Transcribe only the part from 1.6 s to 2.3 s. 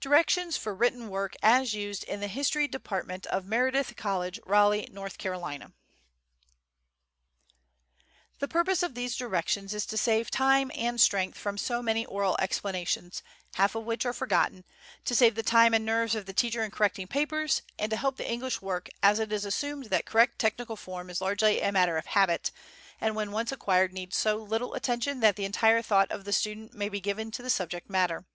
USED IN THE